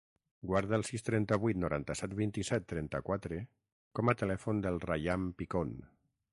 Guarda 0.51 0.77
el 0.77 0.85
sis, 0.87 1.03
trenta-vuit, 1.09 1.59
noranta-set, 1.63 2.15
vint-i-set, 2.21 2.67
trenta-quatre 2.75 3.39
com 3.99 4.13
a 4.15 4.19
telèfon 4.25 4.67
del 4.67 4.85
Rayan 4.91 5.33
Picon. 5.43 5.81